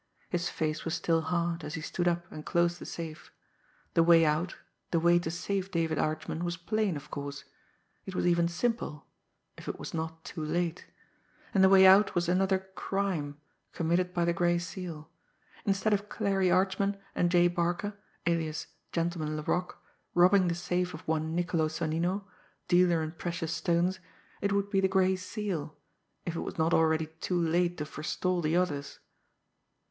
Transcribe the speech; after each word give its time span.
His 0.29 0.49
face 0.49 0.83
was 0.83 0.95
still 0.95 1.21
hard, 1.21 1.63
as 1.63 1.75
he 1.75 1.81
stood 1.81 2.07
up 2.07 2.25
and 2.31 2.43
closed 2.43 2.79
the 2.79 2.87
safe. 2.87 3.31
The 3.93 4.01
way 4.01 4.25
out, 4.25 4.55
the 4.89 4.99
way 4.99 5.19
to 5.19 5.29
save 5.29 5.69
David 5.69 5.99
Archman 5.99 6.43
was 6.43 6.57
plain, 6.57 6.97
of 6.97 7.11
course. 7.11 7.43
It 8.07 8.15
was 8.15 8.25
even 8.25 8.47
simple 8.47 9.05
if 9.59 9.67
it 9.67 9.77
was 9.77 9.93
not 9.93 10.23
too 10.25 10.43
late! 10.43 10.87
And 11.53 11.63
the 11.63 11.69
way 11.69 11.85
out 11.85 12.15
was 12.15 12.27
another 12.27 12.71
"crime" 12.73 13.37
committed 13.73 14.11
by 14.11 14.25
the 14.25 14.33
Gray 14.33 14.57
Seal! 14.57 15.07
Instead 15.67 15.93
of 15.93 16.09
Clarie 16.09 16.49
Archman 16.49 16.97
and 17.13 17.29
J. 17.29 17.47
Barca, 17.47 17.95
alias 18.25 18.65
Gentleman 18.91 19.37
Laroque, 19.37 19.77
robbing 20.15 20.47
the 20.47 20.55
safe 20.55 20.95
of 20.95 21.07
one 21.07 21.35
Niccolo 21.35 21.67
Sonnino, 21.67 22.25
dealer 22.67 23.03
in 23.03 23.11
precious 23.11 23.53
stones, 23.53 23.99
it 24.41 24.51
would 24.51 24.71
be 24.71 24.79
the 24.81 24.87
Gray 24.87 25.15
Seal 25.15 25.77
if 26.25 26.35
it 26.35 26.41
was 26.41 26.57
not 26.57 26.73
already 26.73 27.05
too 27.05 27.39
late 27.39 27.77
to 27.77 27.85
forestall 27.85 28.41
the 28.41 28.55
others! 28.57 28.97